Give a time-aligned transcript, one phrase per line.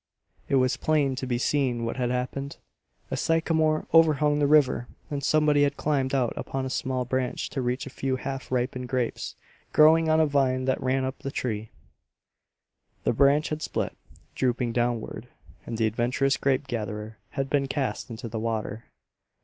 [0.49, 2.57] It was plain to be seen what had happened.
[3.11, 7.61] A sycamore overhung the river and somebody had climbed out upon a small branch to
[7.61, 9.35] reach a few half ripened grapes
[9.73, 11.69] growing on a vine that ran up the tree.
[13.03, 13.95] The branch had split,
[14.33, 15.27] drooping downward,
[15.67, 18.85] and the adventurous grape gatherer had been cast into the water.